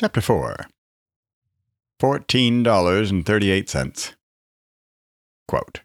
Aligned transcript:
Chapter 0.00 0.20
4 0.20 0.68
$14.38. 2.00 4.14
Quote 5.48 5.80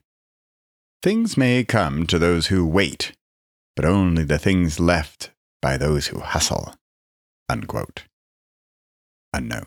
Things 1.01 1.36
may 1.36 1.63
come 1.63 2.05
to 2.05 2.20
those 2.20 2.46
who 2.46 2.68
wait, 2.68 3.13
but 3.76 3.86
only 3.86 4.23
the 4.23 4.38
things 4.38 4.79
left 4.79 5.31
by 5.63 5.78
those 5.78 6.10
who 6.10 6.20
hustle. 6.20 6.76
Unquote. 7.49 8.04
Unknown. 9.33 9.65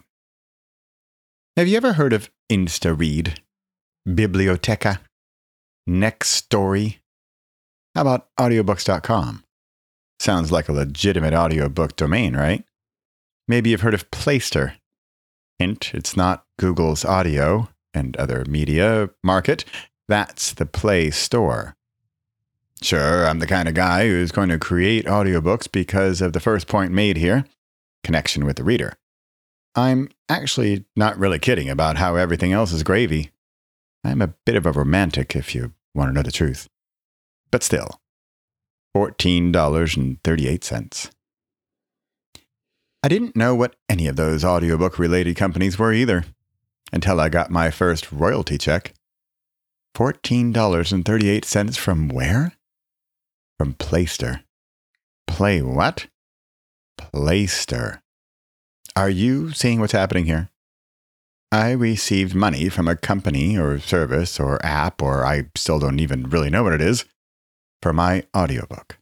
Have 1.56 1.66
you 1.66 1.76
ever 1.76 1.94
heard 1.94 2.12
of 2.12 2.30
InstaRead, 2.48 3.38
Biblioteca, 4.08 5.00
Nextory? 5.90 6.98
How 7.96 8.02
about 8.02 8.28
audiobooks.com? 8.38 9.42
Sounds 10.20 10.52
like 10.52 10.68
a 10.68 10.72
legitimate 10.72 11.34
audiobook 11.34 11.96
domain, 11.96 12.36
right? 12.36 12.64
Maybe 13.48 13.70
you've 13.70 13.82
heard 13.82 13.94
of 13.94 14.10
Playster. 14.10 14.74
Hint, 15.59 15.92
it's 15.95 16.16
not 16.16 16.45
Google's 16.59 17.04
audio 17.04 17.68
and 17.95 18.16
other 18.16 18.45
media 18.46 19.10
market. 19.23 19.64
That's 20.09 20.52
the 20.52 20.66
Play 20.66 21.10
Store. 21.10 21.77
Sure, 22.82 23.27
I'm 23.27 23.38
the 23.38 23.46
kind 23.46 23.68
of 23.68 23.74
guy 23.74 24.09
who's 24.09 24.32
going 24.32 24.51
to 24.51 24.59
create 24.59 25.06
audiobooks 25.06 25.70
because 25.70 26.20
of 26.20 26.32
the 26.32 26.40
first 26.40 26.66
point 26.66 26.92
made 26.92 27.16
here 27.16 27.45
connection 28.04 28.45
with 28.45 28.56
the 28.56 28.64
reader. 28.64 28.95
I'm 29.74 30.10
actually 30.28 30.84
not 30.95 31.18
really 31.18 31.38
kidding 31.38 31.68
about 31.68 31.96
how 31.96 32.16
everything 32.16 32.52
else 32.52 32.73
is 32.73 32.82
gravy. 32.82 33.30
I'm 34.04 34.23
a 34.23 34.28
bit 34.28 34.56
of 34.56 34.66
a 34.66 34.73
romantic, 34.73 35.34
if 35.34 35.54
you 35.54 35.73
want 35.95 36.10
to 36.10 36.15
know 36.15 36.23
the 36.23 36.30
truth. 36.30 36.68
But 37.51 37.62
still, 37.62 38.01
$14.38. 38.96 41.10
I 43.06 43.09
didn't 43.09 43.37
know 43.37 43.55
what 43.55 43.77
any 43.88 44.09
of 44.09 44.16
those 44.16 44.45
audiobook 44.45 44.98
related 44.98 45.37
companies 45.37 45.78
were 45.78 45.92
either 45.92 46.24
until 46.92 47.20
I 47.20 47.29
got 47.29 47.52
my 47.52 47.71
first 47.71 48.10
royalty 48.10 48.59
check. 48.59 48.95
$14.38 49.96 51.77
from 51.79 52.09
where? 52.09 52.54
From 53.59 53.74
Playster. 53.74 54.43
Play 55.29 55.62
what? 55.62 56.09
Playster. 57.01 58.01
Are 58.96 59.09
you 59.09 59.52
seeing 59.52 59.79
what's 59.79 59.93
happening 59.93 60.24
here? 60.24 60.49
I 61.52 61.71
received 61.71 62.34
money 62.34 62.68
from 62.68 62.88
a 62.88 62.96
company 62.96 63.57
or 63.57 63.79
service 63.79 64.41
or 64.41 64.59
app, 64.66 65.00
or 65.00 65.25
I 65.25 65.44
still 65.54 65.78
don't 65.78 66.00
even 66.00 66.28
really 66.28 66.50
know 66.50 66.65
what 66.65 66.72
it 66.72 66.81
is, 66.81 67.04
for 67.81 67.93
my 67.93 68.25
audiobook. 68.37 68.99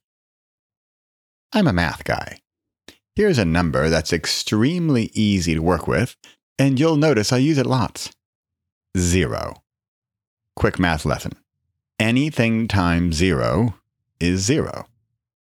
I'm 1.55 1.67
a 1.67 1.73
math 1.73 2.05
guy. 2.05 2.41
Here's 3.17 3.39
a 3.39 3.45
number 3.45 3.89
that's 3.89 4.13
extremely 4.13 5.11
easy 5.15 5.55
to 5.55 5.63
work 5.63 5.87
with, 5.87 6.17
and 6.59 6.79
you'll 6.79 6.97
notice 6.97 7.33
I 7.33 7.39
use 7.39 7.59
it 7.59 7.67
lots. 7.67 8.11
Zero. 8.97 9.63
Quick 10.57 10.79
math 10.79 11.05
lesson. 11.05 11.33
Anything 11.99 12.69
times 12.69 13.17
zero 13.17 13.75
is 14.21 14.41
zero. 14.41 14.87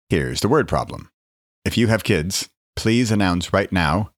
Here's 0.09 0.41
the 0.41 0.47
word 0.47 0.67
problem. 0.67 1.09
If 1.65 1.77
you 1.77 1.87
have 1.87 2.03
kids, 2.03 2.49
please 2.75 3.11
announce 3.11 3.51
right 3.53 3.71
now 3.71 4.11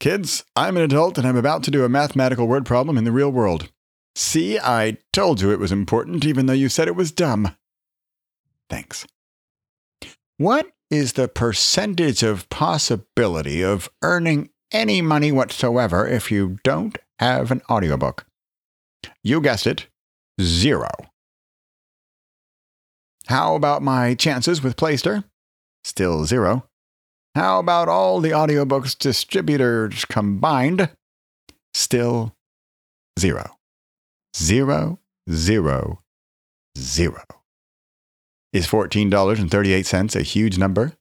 Kids, 0.00 0.44
I'm 0.54 0.76
an 0.76 0.84
adult 0.84 1.18
and 1.18 1.26
I'm 1.26 1.36
about 1.36 1.64
to 1.64 1.72
do 1.72 1.84
a 1.84 1.88
mathematical 1.88 2.46
word 2.46 2.64
problem 2.64 2.96
in 2.96 3.02
the 3.02 3.10
real 3.10 3.32
world. 3.32 3.68
See, 4.14 4.56
I 4.58 4.98
told 5.12 5.40
you 5.40 5.50
it 5.50 5.58
was 5.58 5.72
important 5.72 6.24
even 6.24 6.46
though 6.46 6.52
you 6.52 6.68
said 6.68 6.86
it 6.86 6.94
was 6.94 7.10
dumb. 7.10 7.56
Thanks. 8.70 9.06
What 10.36 10.68
is 10.90 11.14
the 11.14 11.28
percentage 11.28 12.22
of 12.22 12.48
possibility 12.48 13.62
of 13.62 13.88
earning 14.02 14.50
any 14.72 15.02
money 15.02 15.32
whatsoever 15.32 16.06
if 16.06 16.30
you 16.30 16.58
don't 16.64 16.98
have 17.18 17.50
an 17.50 17.62
audiobook? 17.70 18.26
You 19.22 19.40
guessed 19.40 19.66
it, 19.66 19.86
zero. 20.40 20.90
How 23.26 23.54
about 23.54 23.82
my 23.82 24.14
chances 24.14 24.62
with 24.62 24.76
Playster? 24.76 25.24
Still 25.84 26.24
zero. 26.24 26.64
How 27.34 27.58
about 27.58 27.88
all 27.88 28.20
the 28.20 28.30
audiobooks 28.30 28.96
distributors 28.96 30.04
combined? 30.06 30.90
Still 31.74 32.34
zero. 33.18 33.58
Zero, 34.34 34.98
zero, 35.30 36.02
zero. 36.76 37.22
Is 38.52 38.66
$14.38 38.66 40.16
a 40.16 40.22
huge 40.22 40.56
number? 40.56 40.94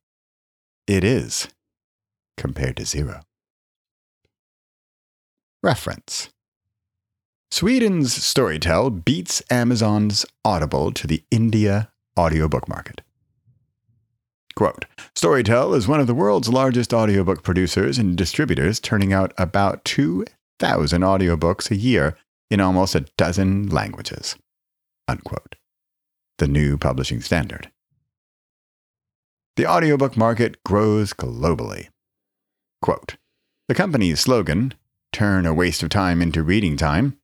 It 0.85 1.03
is, 1.03 1.47
compared 2.35 2.77
to 2.77 2.85
zero. 2.85 3.21
Reference 5.63 6.29
Sweden's 7.49 8.17
Storytel 8.17 9.03
beats 9.03 9.41
Amazon's 9.49 10.25
Audible 10.43 10.91
to 10.91 11.07
the 11.07 11.23
India 11.31 11.89
audiobook 12.19 12.67
market. 12.67 13.01
Quote 14.55 14.85
Storytel 15.15 15.75
is 15.75 15.87
one 15.87 15.99
of 15.99 16.07
the 16.07 16.15
world's 16.15 16.49
largest 16.49 16.93
audiobook 16.93 17.43
producers 17.43 17.97
and 17.97 18.17
distributors, 18.17 18.79
turning 18.79 19.13
out 19.13 19.33
about 19.37 19.85
2,000 19.85 21.01
audiobooks 21.01 21.69
a 21.69 21.75
year 21.75 22.17
in 22.49 22.59
almost 22.59 22.95
a 22.95 23.05
dozen 23.17 23.67
languages. 23.67 24.35
Unquote. 25.07 25.56
The 26.37 26.47
new 26.47 26.77
publishing 26.77 27.21
standard. 27.21 27.71
The 29.55 29.65
audiobook 29.65 30.15
market 30.15 30.63
grows 30.63 31.13
globally. 31.13 31.87
Quote 32.81 33.17
The 33.67 33.73
company's 33.73 34.19
slogan, 34.19 34.75
Turn 35.11 35.47
a 35.47 35.53
waste 35.53 35.81
of 35.81 35.89
time 35.89 36.21
into 36.21 36.43
reading 36.43 36.77
time, 36.77 37.17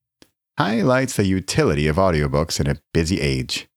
highlights 0.58 1.16
the 1.16 1.26
utility 1.26 1.88
of 1.88 1.98
audiobooks 1.98 2.60
in 2.60 2.68
a 2.68 2.82
busy 2.94 3.22
age. 3.22 3.68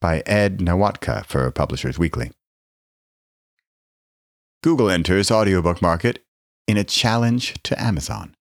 By 0.00 0.22
Ed 0.24 0.58
Nawotka 0.58 1.26
for 1.26 1.50
Publishers 1.50 1.98
Weekly. 1.98 2.30
Google 4.62 4.90
enters 4.90 5.30
audiobook 5.30 5.82
market 5.82 6.24
in 6.66 6.76
a 6.76 6.84
challenge 6.84 7.62
to 7.62 7.80
Amazon. 7.80 8.34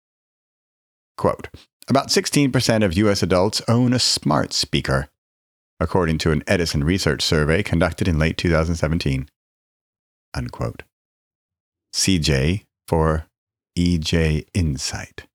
Quote 1.18 1.50
About 1.88 2.10
16% 2.10 2.84
of 2.84 2.98
U.S. 2.98 3.24
adults 3.24 3.62
own 3.68 3.94
a 3.94 4.00
smart 4.00 4.54
speaker, 4.54 5.10
according 5.80 6.18
to 6.20 6.32
an 6.32 6.44
Edison 6.48 6.84
research 6.84 7.22
survey 7.22 7.64
conducted 7.64 8.08
in 8.08 8.20
late 8.20 8.38
2017. 8.38 9.28
Unquote. 10.34 10.84
CJ 11.94 12.64
for 12.88 13.28
EJ 13.78 14.46
Insight. 14.54 15.28